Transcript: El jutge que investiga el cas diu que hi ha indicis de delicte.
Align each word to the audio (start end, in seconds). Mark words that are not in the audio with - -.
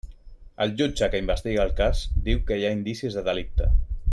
El 0.63 0.71
jutge 0.79 1.09
que 1.15 1.19
investiga 1.23 1.63
el 1.69 1.75
cas 1.81 2.01
diu 2.29 2.43
que 2.49 2.59
hi 2.61 2.67
ha 2.71 2.75
indicis 2.79 3.19
de 3.19 3.25
delicte. 3.29 3.71